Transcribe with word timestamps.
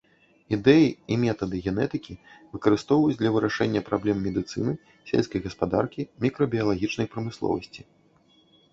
Ідэі 0.55 0.85
і 1.15 1.17
метады 1.23 1.59
генетыкі 1.65 2.15
выкарыстоўваюць 2.55 3.19
для 3.21 3.33
вырашэння 3.37 3.85
праблем 3.91 4.17
медыцыны, 4.31 4.71
сельскай 5.13 5.39
гаспадаркі, 5.47 6.01
мікрабіялагічнай 6.27 7.07
прамысловасці. 7.17 7.81